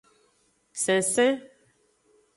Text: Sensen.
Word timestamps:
Sensen. 0.85 1.31